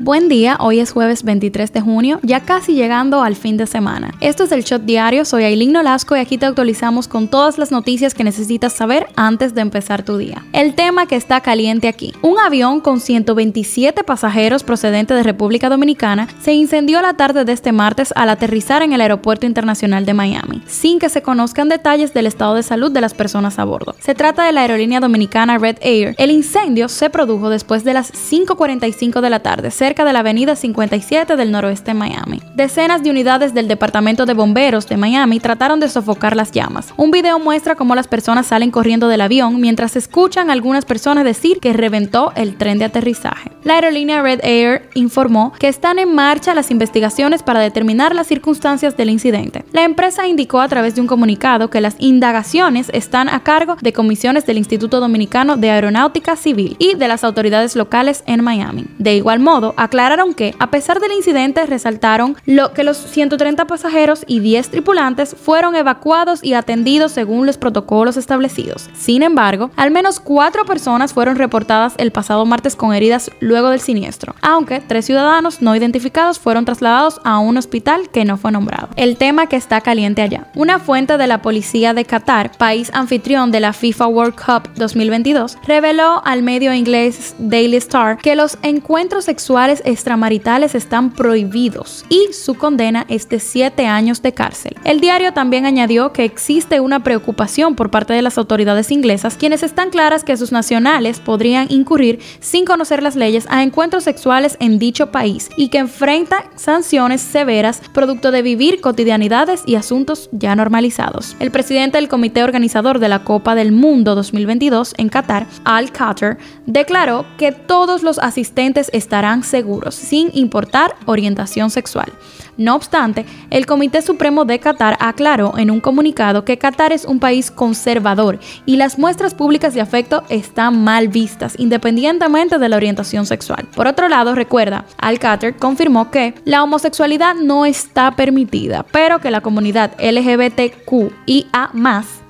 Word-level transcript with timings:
Buen 0.00 0.28
día, 0.28 0.56
hoy 0.60 0.78
es 0.78 0.92
jueves 0.92 1.24
23 1.24 1.72
de 1.72 1.80
junio, 1.80 2.20
ya 2.22 2.38
casi 2.38 2.74
llegando 2.74 3.20
al 3.24 3.34
fin 3.34 3.56
de 3.56 3.66
semana. 3.66 4.14
Esto 4.20 4.44
es 4.44 4.52
el 4.52 4.62
Shot 4.62 4.82
Diario, 4.82 5.24
soy 5.24 5.42
Aileen 5.42 5.72
Nolasco 5.72 6.16
y 6.16 6.20
aquí 6.20 6.38
te 6.38 6.46
actualizamos 6.46 7.08
con 7.08 7.26
todas 7.26 7.58
las 7.58 7.72
noticias 7.72 8.14
que 8.14 8.22
necesitas 8.22 8.72
saber 8.72 9.08
antes 9.16 9.56
de 9.56 9.60
empezar 9.60 10.04
tu 10.04 10.16
día. 10.16 10.44
El 10.52 10.76
tema 10.76 11.06
que 11.06 11.16
está 11.16 11.40
caliente 11.40 11.88
aquí. 11.88 12.12
Un 12.22 12.38
avión 12.38 12.80
con 12.80 13.00
127 13.00 14.04
pasajeros 14.04 14.62
procedente 14.62 15.14
de 15.14 15.24
República 15.24 15.68
Dominicana 15.68 16.28
se 16.40 16.52
incendió 16.52 17.02
la 17.02 17.14
tarde 17.14 17.44
de 17.44 17.50
este 17.50 17.72
martes 17.72 18.12
al 18.14 18.30
aterrizar 18.30 18.82
en 18.82 18.92
el 18.92 19.00
Aeropuerto 19.00 19.46
Internacional 19.46 20.06
de 20.06 20.14
Miami, 20.14 20.62
sin 20.68 21.00
que 21.00 21.08
se 21.08 21.22
conozcan 21.22 21.68
detalles 21.68 22.14
del 22.14 22.28
estado 22.28 22.54
de 22.54 22.62
salud 22.62 22.92
de 22.92 23.00
las 23.00 23.14
personas 23.14 23.58
a 23.58 23.64
bordo. 23.64 23.96
Se 23.98 24.14
trata 24.14 24.44
de 24.44 24.52
la 24.52 24.60
aerolínea 24.60 25.00
dominicana 25.00 25.58
Red 25.58 25.78
Air. 25.80 26.14
El 26.18 26.30
incendio 26.30 26.88
se 26.88 27.10
produjo 27.10 27.50
después 27.50 27.82
de 27.82 27.94
las 27.94 28.12
5.45 28.12 29.20
de 29.20 29.30
la 29.30 29.40
tarde, 29.40 29.72
cerca 29.88 30.04
de 30.04 30.12
la 30.12 30.18
avenida 30.18 30.54
57 30.54 31.34
del 31.36 31.50
noroeste 31.50 31.92
de 31.92 31.94
Miami. 31.94 32.42
Decenas 32.54 33.02
de 33.02 33.08
unidades 33.08 33.54
del 33.54 33.68
Departamento 33.68 34.26
de 34.26 34.34
Bomberos 34.34 34.86
de 34.86 34.98
Miami 34.98 35.40
trataron 35.40 35.80
de 35.80 35.88
sofocar 35.88 36.36
las 36.36 36.52
llamas. 36.52 36.92
Un 36.98 37.10
video 37.10 37.38
muestra 37.38 37.74
cómo 37.74 37.94
las 37.94 38.06
personas 38.06 38.48
salen 38.48 38.70
corriendo 38.70 39.08
del 39.08 39.22
avión 39.22 39.62
mientras 39.62 39.96
escuchan 39.96 40.50
a 40.50 40.52
algunas 40.52 40.84
personas 40.84 41.24
decir 41.24 41.58
que 41.58 41.72
reventó 41.72 42.32
el 42.36 42.56
tren 42.56 42.78
de 42.78 42.84
aterrizaje. 42.84 43.50
La 43.64 43.76
aerolínea 43.76 44.20
Red 44.20 44.40
Air 44.42 44.90
informó 44.92 45.54
que 45.58 45.68
están 45.68 45.98
en 45.98 46.14
marcha 46.14 46.54
las 46.54 46.70
investigaciones 46.70 47.42
para 47.42 47.60
determinar 47.60 48.14
las 48.14 48.26
circunstancias 48.26 48.94
del 48.94 49.08
incidente. 49.08 49.64
La 49.72 49.84
empresa 49.84 50.28
indicó 50.28 50.60
a 50.60 50.68
través 50.68 50.96
de 50.96 51.00
un 51.00 51.06
comunicado 51.06 51.70
que 51.70 51.80
las 51.80 51.96
indagaciones 51.98 52.90
están 52.92 53.30
a 53.30 53.42
cargo 53.42 53.76
de 53.80 53.94
comisiones 53.94 54.44
del 54.44 54.58
Instituto 54.58 55.00
Dominicano 55.00 55.56
de 55.56 55.70
Aeronáutica 55.70 56.36
Civil 56.36 56.76
y 56.78 56.94
de 56.94 57.08
las 57.08 57.24
autoridades 57.24 57.74
locales 57.74 58.22
en 58.26 58.44
Miami. 58.44 58.84
De 58.98 59.16
igual 59.16 59.38
modo, 59.40 59.74
aclararon 59.78 60.34
que, 60.34 60.54
a 60.58 60.70
pesar 60.70 61.00
del 61.00 61.12
incidente, 61.12 61.64
resaltaron 61.64 62.36
lo 62.44 62.72
que 62.72 62.84
los 62.84 62.98
130 62.98 63.66
pasajeros 63.66 64.24
y 64.26 64.40
10 64.40 64.70
tripulantes 64.70 65.34
fueron 65.34 65.76
evacuados 65.76 66.42
y 66.42 66.54
atendidos 66.54 67.12
según 67.12 67.46
los 67.46 67.56
protocolos 67.56 68.16
establecidos. 68.16 68.90
Sin 68.94 69.22
embargo, 69.22 69.70
al 69.76 69.90
menos 69.90 70.20
cuatro 70.20 70.64
personas 70.64 71.12
fueron 71.12 71.36
reportadas 71.36 71.94
el 71.98 72.10
pasado 72.10 72.44
martes 72.44 72.76
con 72.76 72.92
heridas 72.92 73.30
luego 73.40 73.70
del 73.70 73.80
siniestro, 73.80 74.34
aunque 74.42 74.80
tres 74.80 75.06
ciudadanos 75.06 75.62
no 75.62 75.76
identificados 75.76 76.38
fueron 76.38 76.64
trasladados 76.64 77.20
a 77.24 77.38
un 77.38 77.56
hospital 77.56 78.10
que 78.10 78.24
no 78.24 78.36
fue 78.36 78.52
nombrado. 78.52 78.88
El 78.96 79.16
tema 79.16 79.46
que 79.46 79.56
está 79.56 79.80
caliente 79.80 80.22
allá. 80.22 80.48
Una 80.54 80.78
fuente 80.78 81.16
de 81.16 81.26
la 81.26 81.42
policía 81.42 81.94
de 81.94 82.04
Qatar, 82.04 82.52
país 82.56 82.90
anfitrión 82.92 83.50
de 83.50 83.60
la 83.60 83.72
FIFA 83.72 84.06
World 84.08 84.34
Cup 84.34 84.70
2022, 84.74 85.58
reveló 85.66 86.22
al 86.24 86.42
medio 86.42 86.72
inglés 86.72 87.34
Daily 87.38 87.76
Star 87.76 88.18
que 88.18 88.34
los 88.34 88.58
encuentros 88.62 89.24
sexuales 89.24 89.67
extramaritales 89.68 90.74
están 90.74 91.12
prohibidos 91.12 92.04
y 92.08 92.32
su 92.32 92.54
condena 92.54 93.04
es 93.08 93.28
de 93.28 93.40
7 93.40 93.86
años 93.86 94.22
de 94.22 94.32
cárcel. 94.32 94.74
El 94.84 95.00
diario 95.00 95.32
también 95.32 95.66
añadió 95.66 96.12
que 96.12 96.24
existe 96.24 96.80
una 96.80 97.02
preocupación 97.02 97.74
por 97.74 97.90
parte 97.90 98.12
de 98.12 98.22
las 98.22 98.38
autoridades 98.38 98.90
inglesas, 98.90 99.36
quienes 99.36 99.62
están 99.62 99.90
claras 99.90 100.24
que 100.24 100.36
sus 100.36 100.52
nacionales 100.52 101.20
podrían 101.20 101.66
incurrir 101.70 102.20
sin 102.40 102.64
conocer 102.64 103.02
las 103.02 103.16
leyes 103.16 103.46
a 103.50 103.62
encuentros 103.62 104.04
sexuales 104.04 104.56
en 104.60 104.78
dicho 104.78 105.10
país 105.10 105.50
y 105.56 105.68
que 105.68 105.78
enfrentan 105.78 106.42
sanciones 106.56 107.20
severas 107.20 107.80
producto 107.92 108.30
de 108.30 108.42
vivir 108.42 108.80
cotidianidades 108.80 109.62
y 109.66 109.74
asuntos 109.74 110.28
ya 110.32 110.56
normalizados. 110.56 111.36
El 111.40 111.50
presidente 111.50 111.98
del 111.98 112.08
comité 112.08 112.42
organizador 112.42 112.98
de 112.98 113.08
la 113.08 113.24
Copa 113.24 113.54
del 113.54 113.72
Mundo 113.72 114.14
2022 114.14 114.94
en 114.96 115.08
Qatar, 115.08 115.46
Al 115.64 115.92
Qatar, 115.92 116.38
declaró 116.66 117.26
que 117.36 117.52
todos 117.52 118.02
los 118.02 118.18
asistentes 118.18 118.90
estarán 118.92 119.42
seguros, 119.42 119.57
sin 119.90 120.30
importar 120.34 120.94
orientación 121.06 121.70
sexual. 121.70 122.12
No 122.58 122.74
obstante, 122.74 123.24
el 123.50 123.66
Comité 123.66 124.02
Supremo 124.02 124.44
de 124.44 124.58
Qatar 124.58 124.96
aclaró 125.00 125.56
en 125.56 125.70
un 125.70 125.80
comunicado 125.80 126.44
que 126.44 126.58
Qatar 126.58 126.92
es 126.92 127.04
un 127.04 127.20
país 127.20 127.52
conservador 127.52 128.40
y 128.66 128.76
las 128.76 128.98
muestras 128.98 129.32
públicas 129.32 129.74
de 129.74 129.80
afecto 129.80 130.24
están 130.28 130.82
mal 130.82 131.06
vistas, 131.06 131.54
independientemente 131.56 132.58
de 132.58 132.68
la 132.68 132.76
orientación 132.76 133.26
sexual. 133.26 133.68
Por 133.76 133.86
otro 133.86 134.08
lado, 134.08 134.34
recuerda, 134.34 134.84
Al 134.98 135.20
Qatar 135.20 135.56
confirmó 135.56 136.10
que 136.10 136.34
la 136.44 136.64
homosexualidad 136.64 137.36
no 137.36 137.64
está 137.64 138.16
permitida, 138.16 138.84
pero 138.90 139.20
que 139.20 139.30
la 139.30 139.40
comunidad 139.40 139.92
LGBTQIA 140.00 141.70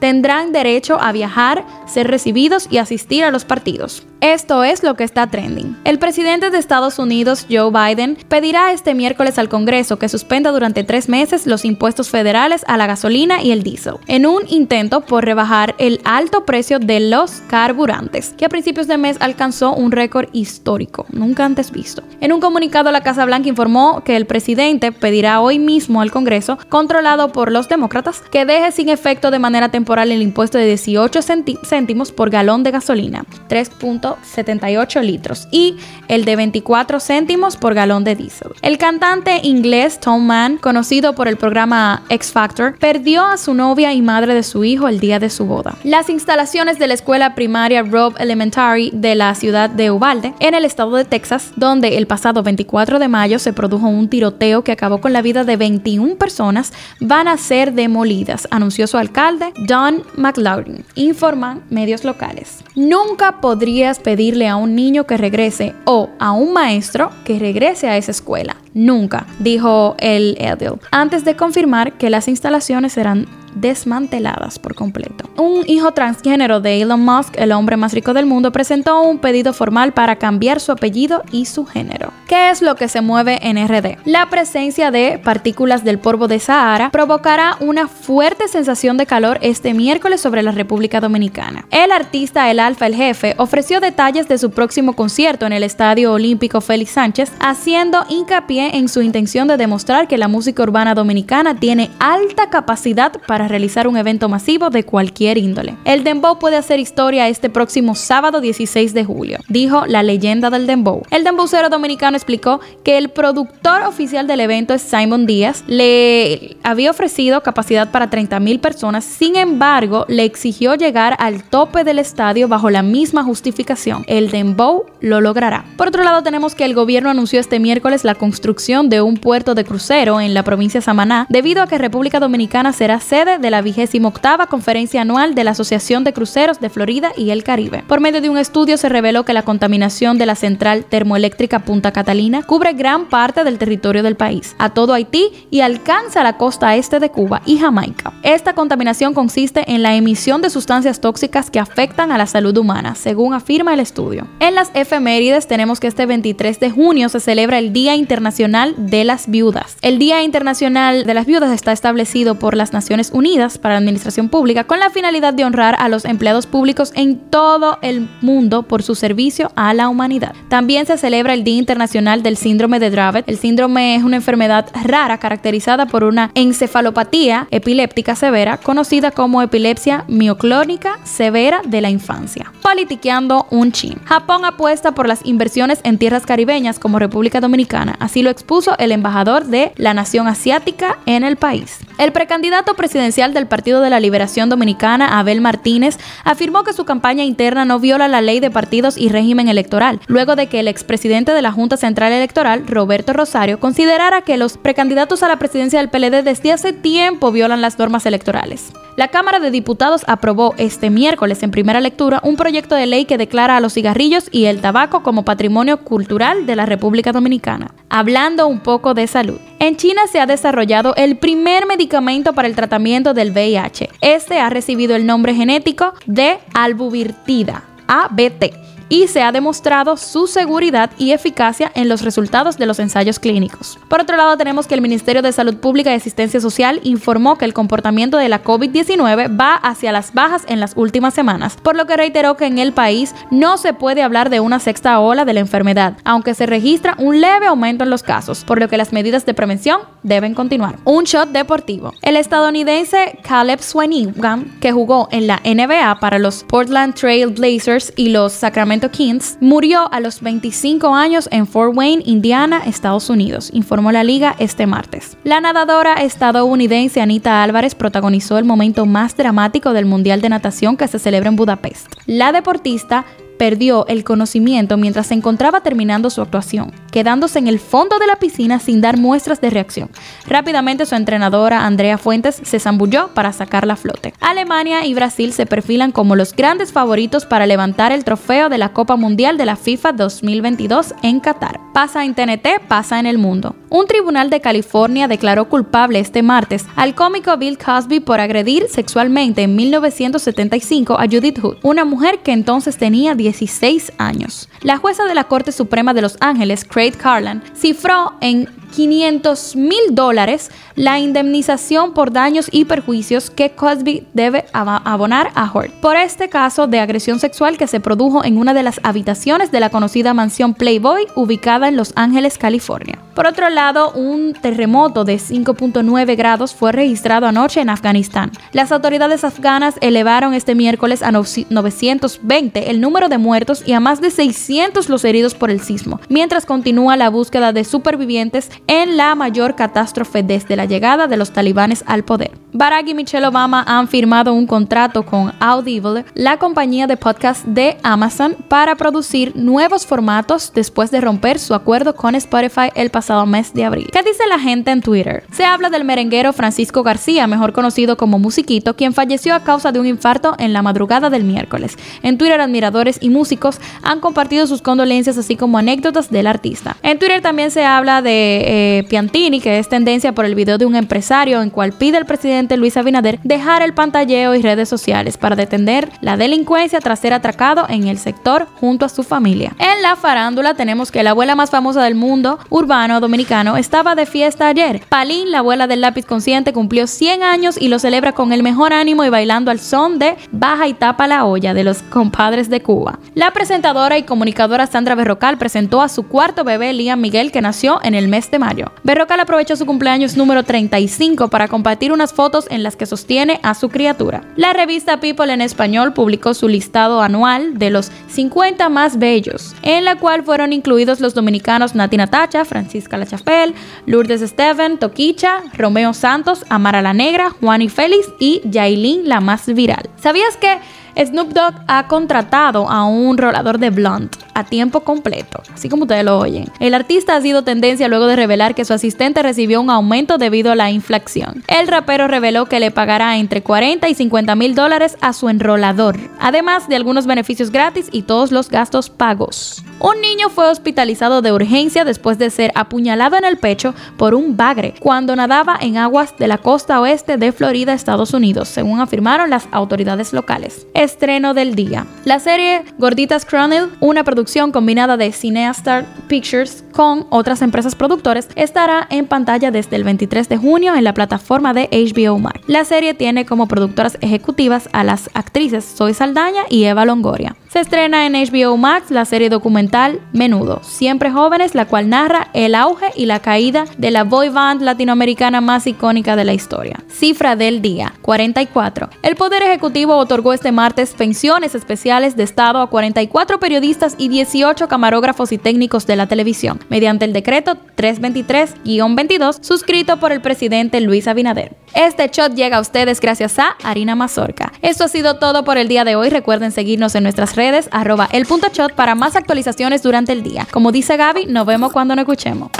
tendrán 0.00 0.52
derecho 0.52 0.98
a 1.00 1.12
viajar, 1.12 1.64
ser 1.86 2.08
recibidos 2.08 2.68
y 2.70 2.78
asistir 2.78 3.24
a 3.24 3.30
los 3.30 3.44
partidos. 3.44 4.04
Esto 4.20 4.64
es 4.64 4.82
lo 4.82 4.96
que 4.96 5.04
está 5.04 5.28
trending. 5.28 5.76
El 5.84 6.00
presidente 6.00 6.50
de 6.50 6.58
Estados 6.58 6.98
Unidos, 6.98 7.46
Joe 7.48 7.70
Biden, 7.70 8.18
pedirá 8.28 8.72
este 8.72 8.92
miércoles 8.92 9.38
al 9.38 9.48
Congreso 9.48 10.00
que 10.00 10.08
suspenda 10.08 10.50
durante 10.50 10.82
tres 10.82 11.08
meses 11.08 11.46
los 11.46 11.64
impuestos 11.64 12.10
federales 12.10 12.64
a 12.66 12.76
la 12.76 12.88
gasolina 12.88 13.40
y 13.42 13.52
el 13.52 13.62
diésel, 13.62 13.94
en 14.08 14.26
un 14.26 14.42
intento 14.48 15.02
por 15.02 15.24
rebajar 15.24 15.76
el 15.78 16.00
alto 16.04 16.44
precio 16.44 16.80
de 16.80 16.98
los 16.98 17.42
carburantes, 17.46 18.34
que 18.36 18.44
a 18.44 18.48
principios 18.48 18.88
de 18.88 18.98
mes 18.98 19.18
alcanzó 19.20 19.72
un 19.72 19.92
récord 19.92 20.28
histórico, 20.32 21.06
nunca 21.10 21.44
antes 21.44 21.70
visto. 21.70 22.02
En 22.20 22.32
un 22.32 22.40
comunicado, 22.40 22.90
la 22.90 23.02
Casa 23.02 23.24
Blanca 23.24 23.48
informó 23.48 24.02
que 24.02 24.16
el 24.16 24.26
presidente 24.26 24.90
pedirá 24.90 25.40
hoy 25.40 25.60
mismo 25.60 26.00
al 26.00 26.10
Congreso, 26.10 26.58
controlado 26.68 27.30
por 27.30 27.52
los 27.52 27.68
demócratas, 27.68 28.20
que 28.32 28.44
deje 28.44 28.72
sin 28.72 28.88
efecto 28.88 29.30
de 29.30 29.38
manera 29.38 29.68
temporal 29.68 29.87
el 29.96 30.20
impuesto 30.20 30.58
de 30.58 30.66
18 30.66 31.20
céntimos 31.64 32.12
por 32.12 32.28
galón 32.28 32.62
de 32.62 32.70
gasolina, 32.70 33.24
3.78 33.48 35.02
litros, 35.02 35.48
y 35.50 35.76
el 36.08 36.26
de 36.26 36.36
24 36.36 37.00
céntimos 37.00 37.56
por 37.56 37.72
galón 37.72 38.04
de 38.04 38.14
diésel. 38.14 38.52
El 38.60 38.76
cantante 38.76 39.40
inglés 39.42 39.98
Tom 40.00 40.26
Mann, 40.26 40.58
conocido 40.58 41.14
por 41.14 41.26
el 41.26 41.38
programa 41.38 42.02
X 42.10 42.32
Factor, 42.32 42.78
perdió 42.78 43.24
a 43.24 43.38
su 43.38 43.54
novia 43.54 43.94
y 43.94 44.02
madre 44.02 44.34
de 44.34 44.42
su 44.42 44.64
hijo 44.64 44.88
el 44.88 45.00
día 45.00 45.18
de 45.18 45.30
su 45.30 45.46
boda. 45.46 45.76
Las 45.84 46.10
instalaciones 46.10 46.78
de 46.78 46.86
la 46.86 46.94
escuela 46.94 47.34
primaria 47.34 47.82
Robb 47.82 48.16
Elementary 48.18 48.90
de 48.92 49.14
la 49.14 49.34
ciudad 49.34 49.70
de 49.70 49.90
Uvalde, 49.90 50.34
en 50.40 50.54
el 50.54 50.66
estado 50.66 50.96
de 50.96 51.06
Texas, 51.06 51.52
donde 51.56 51.96
el 51.96 52.06
pasado 52.06 52.42
24 52.42 52.98
de 52.98 53.08
mayo 53.08 53.38
se 53.38 53.54
produjo 53.54 53.88
un 53.88 54.08
tiroteo 54.08 54.62
que 54.62 54.72
acabó 54.72 55.00
con 55.00 55.14
la 55.14 55.22
vida 55.22 55.44
de 55.44 55.56
21 55.56 56.16
personas, 56.16 56.74
van 57.00 57.28
a 57.28 57.38
ser 57.38 57.72
demolidas, 57.72 58.46
anunció 58.50 58.86
su 58.86 58.98
alcalde 58.98 59.52
Don 59.66 59.77
McLaurin, 60.16 60.84
informan 60.94 61.62
medios 61.70 62.04
locales. 62.04 62.64
Nunca 62.74 63.40
podrías 63.40 63.98
pedirle 63.98 64.48
a 64.48 64.56
un 64.56 64.74
niño 64.74 65.04
que 65.04 65.16
regrese 65.16 65.74
o 65.84 66.10
a 66.18 66.32
un 66.32 66.52
maestro 66.52 67.10
que 67.24 67.38
regrese 67.38 67.88
a 67.88 67.96
esa 67.96 68.10
escuela. 68.10 68.56
Nunca, 68.74 69.26
dijo 69.38 69.96
el 69.98 70.36
Edil, 70.38 70.80
antes 70.90 71.24
de 71.24 71.36
confirmar 71.36 71.94
que 71.94 72.10
las 72.10 72.28
instalaciones 72.28 72.92
serán 72.92 73.26
desmanteladas 73.54 74.58
por 74.58 74.74
completo. 74.74 75.28
Un 75.36 75.64
hijo 75.66 75.92
transgénero 75.92 76.60
de 76.60 76.82
Elon 76.82 77.04
Musk, 77.04 77.34
el 77.38 77.52
hombre 77.52 77.76
más 77.76 77.92
rico 77.92 78.14
del 78.14 78.26
mundo, 78.26 78.52
presentó 78.52 79.02
un 79.02 79.18
pedido 79.18 79.52
formal 79.52 79.92
para 79.92 80.16
cambiar 80.16 80.60
su 80.60 80.72
apellido 80.72 81.22
y 81.32 81.46
su 81.46 81.66
género. 81.66 82.12
¿Qué 82.26 82.50
es 82.50 82.62
lo 82.62 82.76
que 82.76 82.88
se 82.88 83.00
mueve 83.00 83.38
en 83.42 83.56
RD? 83.66 83.98
La 84.04 84.28
presencia 84.28 84.90
de 84.90 85.18
partículas 85.22 85.84
del 85.84 85.98
polvo 85.98 86.28
de 86.28 86.38
Sahara 86.38 86.90
provocará 86.90 87.56
una 87.60 87.88
fuerte 87.88 88.48
sensación 88.48 88.96
de 88.96 89.06
calor 89.06 89.38
este 89.42 89.74
miércoles 89.74 90.20
sobre 90.20 90.42
la 90.42 90.52
República 90.52 91.00
Dominicana. 91.00 91.66
El 91.70 91.90
artista 91.90 92.50
El 92.50 92.60
Alfa 92.60 92.86
el 92.86 92.94
Jefe 92.94 93.34
ofreció 93.38 93.80
detalles 93.80 94.28
de 94.28 94.38
su 94.38 94.50
próximo 94.50 94.94
concierto 94.94 95.46
en 95.46 95.52
el 95.52 95.62
Estadio 95.62 96.12
Olímpico 96.12 96.60
Félix 96.60 96.92
Sánchez, 96.92 97.32
haciendo 97.40 98.04
hincapié 98.08 98.76
en 98.76 98.88
su 98.88 99.02
intención 99.02 99.48
de 99.48 99.56
demostrar 99.56 100.08
que 100.08 100.18
la 100.18 100.28
música 100.28 100.62
urbana 100.62 100.94
dominicana 100.94 101.54
tiene 101.54 101.90
alta 101.98 102.50
capacidad 102.50 103.12
para 103.26 103.47
realizar 103.48 103.88
un 103.88 103.96
evento 103.96 104.28
masivo 104.28 104.70
de 104.70 104.84
cualquier 104.84 105.38
índole. 105.38 105.76
El 105.84 106.04
Dembow 106.04 106.38
puede 106.38 106.56
hacer 106.56 106.78
historia 106.78 107.28
este 107.28 107.50
próximo 107.50 107.94
sábado 107.94 108.40
16 108.40 108.94
de 108.94 109.04
julio, 109.04 109.38
dijo 109.48 109.86
la 109.86 110.02
leyenda 110.02 110.50
del 110.50 110.66
Dembow. 110.66 111.02
El 111.10 111.24
Dembowcero 111.24 111.68
dominicano 111.68 112.16
explicó 112.16 112.60
que 112.84 112.98
el 112.98 113.08
productor 113.08 113.82
oficial 113.82 114.26
del 114.26 114.40
evento 114.40 114.74
es 114.74 114.82
Simon 114.82 115.26
Díaz, 115.26 115.64
le 115.66 116.56
había 116.62 116.90
ofrecido 116.90 117.42
capacidad 117.42 117.90
para 117.90 118.10
30.000 118.10 118.60
personas, 118.60 119.04
sin 119.04 119.36
embargo, 119.36 120.04
le 120.08 120.24
exigió 120.24 120.74
llegar 120.74 121.16
al 121.18 121.42
tope 121.42 121.84
del 121.84 121.98
estadio 121.98 122.48
bajo 122.48 122.70
la 122.70 122.82
misma 122.82 123.24
justificación. 123.24 124.04
El 124.06 124.30
Dembow 124.30 124.86
lo 125.00 125.20
logrará. 125.20 125.64
Por 125.76 125.88
otro 125.88 126.02
lado, 126.02 126.22
tenemos 126.22 126.54
que 126.54 126.64
el 126.64 126.74
gobierno 126.74 127.10
anunció 127.10 127.40
este 127.40 127.60
miércoles 127.60 128.04
la 128.04 128.14
construcción 128.14 128.88
de 128.88 129.00
un 129.00 129.16
puerto 129.16 129.54
de 129.54 129.64
crucero 129.64 130.20
en 130.20 130.34
la 130.34 130.42
provincia 130.42 130.80
de 130.80 130.84
Samaná, 130.84 131.26
debido 131.28 131.62
a 131.62 131.66
que 131.66 131.78
República 131.78 132.20
Dominicana 132.20 132.72
será 132.72 133.00
sede 133.00 133.27
de 133.36 133.50
la 133.50 133.60
28 133.60 134.48
Conferencia 134.48 135.02
Anual 135.02 135.34
de 135.34 135.44
la 135.44 135.50
Asociación 135.50 136.04
de 136.04 136.14
Cruceros 136.14 136.60
de 136.60 136.70
Florida 136.70 137.12
y 137.16 137.30
el 137.30 137.44
Caribe. 137.44 137.84
Por 137.86 138.00
medio 138.00 138.22
de 138.22 138.30
un 138.30 138.38
estudio 138.38 138.78
se 138.78 138.88
reveló 138.88 139.24
que 139.24 139.34
la 139.34 139.42
contaminación 139.42 140.16
de 140.16 140.24
la 140.24 140.34
central 140.34 140.86
termoeléctrica 140.86 141.58
Punta 141.58 141.92
Catalina 141.92 142.42
cubre 142.42 142.72
gran 142.72 143.10
parte 143.10 143.44
del 143.44 143.58
territorio 143.58 144.02
del 144.02 144.16
país, 144.16 144.56
a 144.58 144.70
todo 144.70 144.94
Haití 144.94 145.30
y 145.50 145.60
alcanza 145.60 146.22
la 146.22 146.38
costa 146.38 146.74
este 146.76 147.00
de 147.00 147.10
Cuba 147.10 147.42
y 147.44 147.58
Jamaica. 147.58 148.14
Esta 148.22 148.54
contaminación 148.54 149.12
consiste 149.12 149.70
en 149.70 149.82
la 149.82 149.94
emisión 149.94 150.40
de 150.40 150.48
sustancias 150.48 151.00
tóxicas 151.00 151.50
que 151.50 151.60
afectan 151.60 152.10
a 152.10 152.18
la 152.18 152.26
salud 152.26 152.56
humana, 152.56 152.94
según 152.94 153.34
afirma 153.34 153.74
el 153.74 153.80
estudio. 153.80 154.26
En 154.40 154.54
las 154.54 154.70
efemérides 154.72 155.46
tenemos 155.46 155.80
que 155.80 155.88
este 155.88 156.06
23 156.06 156.60
de 156.60 156.70
junio 156.70 157.10
se 157.10 157.20
celebra 157.20 157.58
el 157.58 157.74
Día 157.74 157.94
Internacional 157.94 158.74
de 158.78 159.04
las 159.04 159.28
Viudas. 159.28 159.76
El 159.82 159.98
Día 159.98 160.22
Internacional 160.22 161.04
de 161.04 161.14
las 161.14 161.26
Viudas 161.26 161.52
está 161.52 161.72
establecido 161.72 162.38
por 162.38 162.56
las 162.56 162.72
Naciones 162.72 163.10
Unidas 163.12 163.17
para 163.60 163.74
la 163.74 163.78
Administración 163.78 164.28
Pública 164.28 164.64
con 164.64 164.78
la 164.78 164.90
finalidad 164.90 165.34
de 165.34 165.44
honrar 165.44 165.74
a 165.80 165.88
los 165.88 166.04
empleados 166.04 166.46
públicos 166.46 166.92
en 166.94 167.18
todo 167.18 167.78
el 167.82 168.08
mundo 168.20 168.62
por 168.62 168.82
su 168.84 168.94
servicio 168.94 169.50
a 169.56 169.74
la 169.74 169.88
humanidad. 169.88 170.34
También 170.48 170.86
se 170.86 170.96
celebra 170.96 171.34
el 171.34 171.42
Día 171.42 171.58
Internacional 171.58 172.22
del 172.22 172.36
Síndrome 172.36 172.78
de 172.78 172.90
Dravet. 172.90 173.28
El 173.28 173.36
síndrome 173.36 173.96
es 173.96 174.04
una 174.04 174.16
enfermedad 174.16 174.70
rara 174.84 175.18
caracterizada 175.18 175.86
por 175.86 176.04
una 176.04 176.30
encefalopatía 176.34 177.48
epiléptica 177.50 178.14
severa 178.14 178.58
conocida 178.58 179.10
como 179.10 179.42
epilepsia 179.42 180.04
mioclónica 180.06 181.00
severa 181.02 181.60
de 181.66 181.80
la 181.80 181.90
infancia. 181.90 182.52
Politiqueando 182.62 183.48
un 183.50 183.72
chin. 183.72 183.98
Japón 184.04 184.44
apuesta 184.44 184.92
por 184.92 185.08
las 185.08 185.26
inversiones 185.26 185.80
en 185.82 185.98
tierras 185.98 186.24
caribeñas 186.24 186.78
como 186.78 187.00
República 187.00 187.40
Dominicana. 187.40 187.96
Así 187.98 188.22
lo 188.22 188.30
expuso 188.30 188.78
el 188.78 188.92
embajador 188.92 189.46
de 189.46 189.72
la 189.76 189.92
nación 189.92 190.28
asiática 190.28 190.98
en 191.04 191.24
el 191.24 191.36
país. 191.36 191.78
El 191.98 192.12
precandidato 192.12 192.74
presidencial 192.74 193.07
del 193.08 193.46
Partido 193.46 193.80
de 193.80 193.88
la 193.88 194.00
Liberación 194.00 194.50
Dominicana, 194.50 195.18
Abel 195.18 195.40
Martínez, 195.40 195.96
afirmó 196.24 196.62
que 196.62 196.74
su 196.74 196.84
campaña 196.84 197.24
interna 197.24 197.64
no 197.64 197.80
viola 197.80 198.06
la 198.06 198.20
ley 198.20 198.38
de 198.38 198.50
partidos 198.50 198.98
y 198.98 199.08
régimen 199.08 199.48
electoral, 199.48 199.98
luego 200.08 200.36
de 200.36 200.46
que 200.46 200.60
el 200.60 200.68
expresidente 200.68 201.32
de 201.32 201.40
la 201.40 201.50
Junta 201.50 201.78
Central 201.78 202.12
Electoral, 202.12 202.66
Roberto 202.66 203.14
Rosario, 203.14 203.58
considerara 203.60 204.20
que 204.22 204.36
los 204.36 204.58
precandidatos 204.58 205.22
a 205.22 205.28
la 205.28 205.38
presidencia 205.38 205.78
del 205.78 205.88
PLD 205.88 206.22
desde 206.22 206.52
hace 206.52 206.74
tiempo 206.74 207.32
violan 207.32 207.62
las 207.62 207.78
normas 207.78 208.04
electorales. 208.04 208.72
La 208.98 209.08
Cámara 209.08 209.38
de 209.38 209.52
Diputados 209.52 210.02
aprobó 210.06 210.54
este 210.58 210.90
miércoles 210.90 211.42
en 211.42 211.50
primera 211.50 211.80
lectura 211.80 212.20
un 212.24 212.36
proyecto 212.36 212.74
de 212.74 212.86
ley 212.86 213.04
que 213.04 213.16
declara 213.16 213.56
a 213.56 213.60
los 213.60 213.74
cigarrillos 213.74 214.28
y 214.32 214.46
el 214.46 214.60
tabaco 214.60 215.02
como 215.02 215.24
patrimonio 215.24 215.78
cultural 215.84 216.46
de 216.46 216.56
la 216.56 216.66
República 216.66 217.12
Dominicana. 217.12 217.70
Hablando 217.90 218.48
un 218.48 218.58
poco 218.58 218.94
de 218.94 219.06
salud. 219.06 219.38
En 219.60 219.76
China 219.76 220.02
se 220.10 220.20
ha 220.20 220.26
desarrollado 220.26 220.94
el 220.96 221.16
primer 221.16 221.66
medicamento 221.66 222.32
para 222.32 222.46
el 222.46 222.54
tratamiento 222.54 223.12
del 223.12 223.32
VIH. 223.32 223.90
Este 224.00 224.38
ha 224.38 224.50
recibido 224.50 224.94
el 224.94 225.04
nombre 225.04 225.34
genético 225.34 225.94
de 226.06 226.38
albuvirtida, 226.54 227.64
ABT 227.88 228.67
y 228.88 229.08
se 229.08 229.22
ha 229.22 229.32
demostrado 229.32 229.96
su 229.96 230.26
seguridad 230.26 230.90
y 230.98 231.12
eficacia 231.12 231.70
en 231.74 231.88
los 231.88 232.02
resultados 232.02 232.56
de 232.56 232.66
los 232.66 232.78
ensayos 232.78 233.18
clínicos. 233.18 233.78
Por 233.88 234.00
otro 234.00 234.16
lado, 234.16 234.36
tenemos 234.36 234.66
que 234.66 234.74
el 234.74 234.80
Ministerio 234.80 235.22
de 235.22 235.32
Salud 235.32 235.56
Pública 235.56 235.90
y 235.90 235.94
Asistencia 235.94 236.40
Social 236.40 236.80
informó 236.84 237.38
que 237.38 237.44
el 237.44 237.54
comportamiento 237.54 238.16
de 238.16 238.28
la 238.28 238.42
COVID-19 238.42 239.38
va 239.38 239.54
hacia 239.54 239.92
las 239.92 240.14
bajas 240.14 240.44
en 240.48 240.60
las 240.60 240.72
últimas 240.76 241.14
semanas, 241.14 241.56
por 241.62 241.76
lo 241.76 241.86
que 241.86 241.96
reiteró 241.96 242.36
que 242.36 242.46
en 242.46 242.58
el 242.58 242.72
país 242.72 243.14
no 243.30 243.58
se 243.58 243.72
puede 243.72 244.02
hablar 244.02 244.30
de 244.30 244.40
una 244.40 244.60
sexta 244.60 245.00
ola 245.00 245.24
de 245.24 245.34
la 245.34 245.40
enfermedad, 245.40 245.96
aunque 246.04 246.34
se 246.34 246.46
registra 246.46 246.94
un 246.98 247.20
leve 247.20 247.46
aumento 247.46 247.84
en 247.84 247.90
los 247.90 248.02
casos, 248.02 248.44
por 248.44 248.60
lo 248.60 248.68
que 248.68 248.76
las 248.76 248.92
medidas 248.92 249.26
de 249.26 249.34
prevención 249.34 249.80
deben 250.02 250.34
continuar. 250.34 250.76
Un 250.84 251.04
shot 251.04 251.30
deportivo. 251.30 251.92
El 252.02 252.16
estadounidense 252.16 253.18
Caleb 253.22 253.60
Swanigan, 253.60 254.58
que 254.60 254.72
jugó 254.72 255.08
en 255.10 255.26
la 255.26 255.40
NBA 255.44 256.00
para 256.00 256.18
los 256.18 256.44
Portland 256.44 256.94
Trail 256.94 257.28
Blazers 257.28 257.92
y 257.96 258.10
los 258.10 258.32
Sacramento 258.32 258.77
Kings, 258.86 259.36
murió 259.40 259.92
a 259.92 259.98
los 259.98 260.20
25 260.20 260.94
años 260.94 261.28
en 261.32 261.46
Fort 261.46 261.76
Wayne, 261.76 262.04
Indiana, 262.06 262.62
Estados 262.64 263.10
Unidos, 263.10 263.50
informó 263.52 263.90
la 263.90 264.04
liga 264.04 264.36
este 264.38 264.66
martes. 264.66 265.16
La 265.24 265.40
nadadora 265.40 265.94
estadounidense 265.94 267.00
Anita 267.00 267.42
Álvarez 267.42 267.74
protagonizó 267.74 268.38
el 268.38 268.44
momento 268.44 268.86
más 268.86 269.16
dramático 269.16 269.72
del 269.72 269.86
Mundial 269.86 270.20
de 270.20 270.28
Natación 270.28 270.76
que 270.76 270.86
se 270.86 271.00
celebra 271.00 271.28
en 271.28 271.36
Budapest. 271.36 271.88
La 272.06 272.30
deportista 272.30 273.04
perdió 273.38 273.86
el 273.86 274.04
conocimiento 274.04 274.76
mientras 274.76 275.06
se 275.06 275.14
encontraba 275.14 275.62
terminando 275.62 276.10
su 276.10 276.20
actuación, 276.20 276.72
quedándose 276.90 277.38
en 277.38 277.46
el 277.46 277.60
fondo 277.60 277.98
de 277.98 278.06
la 278.06 278.16
piscina 278.16 278.58
sin 278.58 278.80
dar 278.80 278.98
muestras 278.98 279.40
de 279.40 279.50
reacción. 279.50 279.90
Rápidamente 280.26 280.84
su 280.84 280.94
entrenadora 280.94 281.64
Andrea 281.64 281.96
Fuentes 281.96 282.40
se 282.42 282.60
zambulló 282.60 283.08
para 283.14 283.32
sacarla 283.32 283.74
a 283.74 283.76
flote. 283.76 284.12
Alemania 284.20 284.84
y 284.84 284.94
Brasil 284.94 285.32
se 285.32 285.46
perfilan 285.46 285.92
como 285.92 286.16
los 286.16 286.34
grandes 286.34 286.72
favoritos 286.72 287.24
para 287.24 287.46
levantar 287.46 287.92
el 287.92 288.04
trofeo 288.04 288.48
de 288.48 288.58
la 288.58 288.72
Copa 288.72 288.96
Mundial 288.96 289.38
de 289.38 289.46
la 289.46 289.56
FIFA 289.56 289.92
2022 289.92 290.94
en 291.02 291.20
Qatar. 291.20 291.60
Pasa 291.72 292.04
en 292.04 292.14
TNT, 292.14 292.66
pasa 292.66 292.98
en 292.98 293.06
el 293.06 293.18
mundo. 293.18 293.54
Un 293.70 293.86
tribunal 293.86 294.30
de 294.30 294.40
California 294.40 295.08
declaró 295.08 295.48
culpable 295.48 296.00
este 296.00 296.22
martes 296.22 296.66
al 296.74 296.94
cómico 296.94 297.36
Bill 297.36 297.58
Cosby 297.58 298.00
por 298.00 298.18
agredir 298.18 298.66
sexualmente 298.68 299.42
en 299.42 299.54
1975 299.54 300.98
a 300.98 301.04
Judith 301.04 301.38
Hood, 301.38 301.58
una 301.62 301.84
mujer 301.84 302.20
que 302.20 302.32
entonces 302.32 302.78
tenía 302.78 303.14
10 303.14 303.27
16 303.28 303.92
años. 303.98 304.48
La 304.62 304.78
jueza 304.78 305.04
de 305.04 305.14
la 305.14 305.24
Corte 305.24 305.52
Suprema 305.52 305.92
de 305.92 306.00
Los 306.00 306.16
Ángeles, 306.20 306.64
Craig 306.64 306.92
Carlan, 306.92 307.42
cifró 307.54 308.14
en 308.22 308.48
500 308.70 309.56
mil 309.56 309.80
dólares 309.92 310.50
la 310.74 310.98
indemnización 310.98 311.94
por 311.94 312.12
daños 312.12 312.48
y 312.52 312.64
perjuicios 312.64 313.30
que 313.30 313.50
Cosby 313.50 314.06
debe 314.12 314.44
abonar 314.52 315.30
a 315.34 315.50
Hort 315.52 315.72
por 315.80 315.96
este 315.96 316.28
caso 316.28 316.66
de 316.66 316.80
agresión 316.80 317.18
sexual 317.18 317.56
que 317.56 317.66
se 317.66 317.80
produjo 317.80 318.24
en 318.24 318.38
una 318.38 318.54
de 318.54 318.62
las 318.62 318.80
habitaciones 318.82 319.50
de 319.50 319.60
la 319.60 319.70
conocida 319.70 320.14
mansión 320.14 320.54
Playboy 320.54 321.06
ubicada 321.14 321.68
en 321.68 321.76
Los 321.76 321.92
Ángeles, 321.96 322.38
California. 322.38 322.98
Por 323.14 323.26
otro 323.26 323.50
lado, 323.50 323.90
un 323.92 324.32
terremoto 324.34 325.04
de 325.04 325.16
5.9 325.16 326.16
grados 326.16 326.54
fue 326.54 326.70
registrado 326.70 327.26
anoche 327.26 327.60
en 327.60 327.70
Afganistán. 327.70 328.30
Las 328.52 328.70
autoridades 328.70 329.24
afganas 329.24 329.74
elevaron 329.80 330.34
este 330.34 330.54
miércoles 330.54 331.02
a 331.02 331.10
920 331.10 332.70
el 332.70 332.80
número 332.80 333.08
de 333.08 333.17
muertos 333.18 333.62
y 333.66 333.72
a 333.72 333.80
más 333.80 334.00
de 334.00 334.10
600 334.10 334.88
los 334.88 335.04
heridos 335.04 335.34
por 335.34 335.50
el 335.50 335.60
sismo, 335.60 336.00
mientras 336.08 336.46
continúa 336.46 336.96
la 336.96 337.10
búsqueda 337.10 337.52
de 337.52 337.64
supervivientes 337.64 338.50
en 338.66 338.96
la 338.96 339.14
mayor 339.14 339.56
catástrofe 339.56 340.22
desde 340.22 340.56
la 340.56 340.64
llegada 340.64 341.06
de 341.06 341.16
los 341.16 341.32
talibanes 341.32 341.84
al 341.86 342.04
poder. 342.04 342.30
Barack 342.52 342.88
y 342.88 342.94
Michelle 342.94 343.26
Obama 343.26 343.62
han 343.66 343.88
firmado 343.88 344.32
un 344.32 344.46
contrato 344.46 345.04
con 345.04 345.32
Audible, 345.38 346.06
la 346.14 346.38
compañía 346.38 346.86
de 346.86 346.96
podcast 346.96 347.44
de 347.44 347.76
Amazon, 347.82 348.36
para 348.48 348.74
producir 348.74 349.36
nuevos 349.36 349.86
formatos 349.86 350.50
después 350.54 350.90
de 350.90 351.02
romper 351.02 351.38
su 351.38 351.52
acuerdo 351.52 351.94
con 351.94 352.14
Spotify 352.14 352.70
el 352.74 352.88
pasado 352.88 353.26
mes 353.26 353.52
de 353.52 353.66
abril. 353.66 353.90
¿Qué 353.92 354.02
dice 354.02 354.26
la 354.28 354.38
gente 354.38 354.70
en 354.70 354.80
Twitter? 354.80 355.24
Se 355.30 355.44
habla 355.44 355.68
del 355.68 355.84
merenguero 355.84 356.32
Francisco 356.32 356.82
García, 356.82 357.26
mejor 357.26 357.52
conocido 357.52 357.98
como 357.98 358.18
Musiquito, 358.18 358.74
quien 358.76 358.94
falleció 358.94 359.34
a 359.34 359.44
causa 359.44 359.70
de 359.70 359.80
un 359.80 359.86
infarto 359.86 360.34
en 360.38 360.54
la 360.54 360.62
madrugada 360.62 361.10
del 361.10 361.24
miércoles. 361.24 361.76
En 362.02 362.16
Twitter, 362.16 362.40
admiradores 362.40 362.96
y 363.02 363.10
músicos 363.10 363.60
han 363.82 364.00
compartido 364.00 364.46
sus 364.46 364.62
condolencias, 364.62 365.18
así 365.18 365.36
como 365.36 365.58
anécdotas 365.58 366.10
del 366.10 366.26
artista. 366.26 366.78
En 366.82 366.98
Twitter 366.98 367.20
también 367.20 367.50
se 367.50 367.66
habla 367.66 368.00
de 368.00 368.78
eh, 368.78 368.84
Piantini, 368.88 369.40
que 369.40 369.58
es 369.58 369.68
tendencia 369.68 370.14
por 370.14 370.24
el 370.24 370.34
video 370.34 370.56
de 370.56 370.64
un 370.64 370.76
empresario 370.76 371.42
en 371.42 371.50
cual 371.50 371.74
pide 371.74 371.98
al 371.98 372.06
presidente 372.06 372.37
Luis 372.56 372.76
Abinader 372.76 373.18
dejar 373.24 373.62
el 373.62 373.74
pantalleo 373.74 374.34
y 374.34 374.42
redes 374.42 374.68
sociales 374.68 375.18
para 375.18 375.36
detener 375.36 375.90
la 376.00 376.16
delincuencia 376.16 376.80
tras 376.80 377.00
ser 377.00 377.12
atracado 377.12 377.66
en 377.68 377.88
el 377.88 377.98
sector 377.98 378.46
junto 378.60 378.84
a 378.84 378.88
su 378.88 379.02
familia. 379.02 379.54
En 379.58 379.82
la 379.82 379.96
farándula 379.96 380.54
tenemos 380.54 380.92
que 380.92 381.02
la 381.02 381.10
abuela 381.10 381.34
más 381.34 381.50
famosa 381.50 381.82
del 381.82 381.94
mundo 381.94 382.38
urbano 382.48 383.00
dominicano 383.00 383.56
estaba 383.56 383.94
de 383.94 384.06
fiesta 384.06 384.46
ayer. 384.46 384.82
Palín, 384.88 385.30
la 385.30 385.38
abuela 385.38 385.66
del 385.66 385.80
lápiz 385.80 386.06
consciente, 386.06 386.52
cumplió 386.52 386.86
100 386.86 387.22
años 387.22 387.56
y 387.60 387.68
lo 387.68 387.78
celebra 387.78 388.12
con 388.12 388.32
el 388.32 388.42
mejor 388.42 388.72
ánimo 388.72 389.04
y 389.04 389.08
bailando 389.08 389.50
al 389.50 389.58
son 389.58 389.98
de 389.98 390.16
Baja 390.30 390.68
y 390.68 390.74
tapa 390.74 391.06
la 391.06 391.24
olla 391.24 391.54
de 391.54 391.64
los 391.64 391.82
compadres 391.82 392.48
de 392.48 392.62
Cuba. 392.62 392.98
La 393.14 393.32
presentadora 393.32 393.98
y 393.98 394.04
comunicadora 394.04 394.66
Sandra 394.66 394.94
Berrocal 394.94 395.38
presentó 395.38 395.82
a 395.82 395.88
su 395.88 396.04
cuarto 396.04 396.44
bebé 396.44 396.72
Liam 396.72 397.00
Miguel 397.00 397.32
que 397.32 397.40
nació 397.40 397.80
en 397.82 397.94
el 397.94 398.08
mes 398.08 398.30
de 398.30 398.38
mayo. 398.38 398.72
Berrocal 398.84 399.20
aprovechó 399.20 399.56
su 399.56 399.66
cumpleaños 399.66 400.16
número 400.16 400.42
35 400.42 401.28
para 401.28 401.48
compartir 401.48 401.92
unas 401.92 402.12
fotos 402.12 402.27
en 402.50 402.62
las 402.62 402.76
que 402.76 402.86
sostiene 402.86 403.40
a 403.42 403.54
su 403.54 403.68
criatura. 403.68 404.22
La 404.36 404.52
revista 404.52 405.00
People 405.00 405.32
en 405.32 405.40
español 405.40 405.92
publicó 405.94 406.34
su 406.34 406.48
listado 406.48 407.00
anual 407.00 407.58
de 407.58 407.70
los 407.70 407.90
50 408.08 408.68
más 408.68 408.98
bellos, 408.98 409.54
en 409.62 409.84
la 409.84 409.96
cual 409.96 410.24
fueron 410.24 410.52
incluidos 410.52 411.00
los 411.00 411.14
dominicanos 411.14 411.74
Nati 411.74 411.96
Natacha, 411.96 412.44
Francisca 412.44 412.96
La 412.96 413.06
Chapelle, 413.06 413.54
Lourdes 413.86 414.20
Steven, 414.20 414.78
Toquicha, 414.78 415.42
Romeo 415.54 415.94
Santos, 415.94 416.44
Amara 416.48 416.82
la 416.82 416.92
Negra, 416.92 417.30
Juan 417.40 417.62
y 417.62 417.68
Félix 417.68 418.08
y 418.18 418.42
Yailin 418.44 419.08
la 419.08 419.20
más 419.20 419.46
viral. 419.46 419.88
¿Sabías 419.96 420.36
que 420.36 420.58
Snoop 420.96 421.32
Dogg 421.32 421.54
ha 421.66 421.86
contratado 421.88 422.68
a 422.68 422.84
un 422.84 423.18
rolador 423.18 423.58
de 423.58 423.70
blunt 423.70 424.16
a 424.34 424.44
tiempo 424.44 424.80
completo, 424.80 425.42
así 425.52 425.68
como 425.68 425.82
ustedes 425.82 426.04
lo 426.04 426.18
oyen. 426.18 426.46
El 426.60 426.74
artista 426.74 427.16
ha 427.16 427.20
sido 427.20 427.42
tendencia 427.42 427.88
luego 427.88 428.06
de 428.06 428.16
revelar 428.16 428.54
que 428.54 428.64
su 428.64 428.72
asistente 428.72 429.22
recibió 429.22 429.60
un 429.60 429.70
aumento 429.70 430.16
debido 430.16 430.52
a 430.52 430.54
la 430.54 430.70
inflación. 430.70 431.42
El 431.48 431.66
rapero 431.66 432.06
reveló 432.06 432.46
que 432.46 432.60
le 432.60 432.70
pagará 432.70 433.16
entre 433.18 433.42
40 433.42 433.88
y 433.88 433.94
50 433.94 434.34
mil 434.36 434.54
dólares 434.54 434.96
a 435.00 435.12
su 435.12 435.28
enrolador, 435.28 435.98
además 436.20 436.68
de 436.68 436.76
algunos 436.76 437.06
beneficios 437.06 437.50
gratis 437.50 437.88
y 437.90 438.02
todos 438.02 438.30
los 438.30 438.48
gastos 438.48 438.90
pagos. 438.90 439.64
Un 439.80 440.00
niño 440.00 440.28
fue 440.28 440.48
hospitalizado 440.48 441.22
de 441.22 441.32
urgencia 441.32 441.84
después 441.84 442.18
de 442.18 442.30
ser 442.30 442.50
apuñalado 442.56 443.16
en 443.16 443.24
el 443.24 443.38
pecho 443.38 443.74
por 443.96 444.14
un 444.14 444.36
bagre 444.36 444.74
cuando 444.80 445.14
nadaba 445.14 445.56
en 445.60 445.76
aguas 445.76 446.16
de 446.18 446.26
la 446.26 446.38
costa 446.38 446.80
oeste 446.80 447.16
de 447.16 447.32
Florida, 447.32 447.72
Estados 447.72 448.12
Unidos, 448.12 448.48
según 448.48 448.80
afirmaron 448.80 449.30
las 449.30 449.48
autoridades 449.52 450.12
locales. 450.12 450.66
Estreno 450.78 451.34
del 451.34 451.56
día. 451.56 451.86
La 452.04 452.20
serie 452.20 452.62
Gorditas 452.78 453.26
Chronicle, 453.26 453.70
una 453.80 454.04
producción 454.04 454.52
combinada 454.52 454.96
de 454.96 455.10
Cineastar 455.10 455.84
Pictures 456.06 456.62
con 456.72 457.08
otras 457.10 457.42
empresas 457.42 457.74
productores, 457.74 458.28
estará 458.36 458.86
en 458.88 459.08
pantalla 459.08 459.50
desde 459.50 459.74
el 459.74 459.82
23 459.82 460.28
de 460.28 460.36
junio 460.36 460.76
en 460.76 460.84
la 460.84 460.94
plataforma 460.94 461.52
de 461.52 461.68
HBO 461.72 462.20
Max. 462.20 462.42
La 462.46 462.64
serie 462.64 462.94
tiene 462.94 463.26
como 463.26 463.48
productoras 463.48 463.98
ejecutivas 464.02 464.68
a 464.72 464.84
las 464.84 465.10
actrices 465.14 465.64
Zoe 465.64 465.94
Saldaña 465.94 466.42
y 466.48 466.62
Eva 466.62 466.84
Longoria. 466.84 467.34
Se 467.48 467.60
estrena 467.60 468.06
en 468.06 468.12
HBO 468.12 468.56
Max 468.56 468.90
la 468.90 469.04
serie 469.04 469.30
documental 469.30 470.00
Menudo, 470.12 470.60
Siempre 470.62 471.10
Jóvenes, 471.10 471.54
la 471.56 471.64
cual 471.64 471.88
narra 471.88 472.28
el 472.34 472.54
auge 472.54 472.92
y 472.94 473.06
la 473.06 473.20
caída 473.20 473.64
de 473.78 473.90
la 473.90 474.04
boy 474.04 474.28
band 474.28 474.62
latinoamericana 474.62 475.40
más 475.40 475.66
icónica 475.66 476.14
de 476.14 476.24
la 476.24 476.34
historia. 476.34 476.78
Cifra 476.88 477.34
del 477.34 477.62
día, 477.62 477.94
44. 478.02 478.90
El 479.02 479.16
Poder 479.16 479.42
Ejecutivo 479.42 479.96
otorgó 479.96 480.34
este 480.34 480.52
martes 480.68 480.92
pensiones 480.92 481.54
especiales 481.54 482.14
de 482.14 482.24
Estado 482.24 482.60
a 482.60 482.68
44 482.68 483.40
periodistas 483.40 483.94
y 483.96 484.08
18 484.08 484.68
camarógrafos 484.68 485.32
y 485.32 485.38
técnicos 485.38 485.86
de 485.86 485.96
la 485.96 486.08
televisión, 486.08 486.60
mediante 486.68 487.06
el 487.06 487.14
decreto 487.14 487.56
323-22 487.74 489.42
suscrito 489.42 489.96
por 489.98 490.12
el 490.12 490.20
presidente 490.20 490.82
Luis 490.82 491.08
Abinader. 491.08 491.56
Este 491.74 492.06
shot 492.08 492.34
llega 492.34 492.58
a 492.58 492.60
ustedes 492.60 493.00
gracias 493.00 493.38
a 493.38 493.56
Harina 493.62 493.94
Mazorca. 493.94 494.52
Esto 494.60 494.84
ha 494.84 494.88
sido 494.88 495.14
todo 495.14 495.42
por 495.42 495.56
el 495.56 495.68
día 495.68 495.84
de 495.84 495.96
hoy. 495.96 496.10
Recuerden 496.10 496.52
seguirnos 496.52 496.94
en 496.94 497.04
nuestras 497.04 497.34
redes 497.34 497.70
arroba 497.72 498.06
el 498.12 498.26
punto 498.26 498.48
para 498.76 498.94
más 498.94 499.16
actualizaciones 499.16 499.82
durante 499.82 500.12
el 500.12 500.22
día. 500.22 500.46
Como 500.50 500.70
dice 500.70 500.98
Gaby, 500.98 501.26
nos 501.26 501.46
vemos 501.46 501.72
cuando 501.72 501.96
nos 501.96 502.02
escuchemos. 502.02 502.50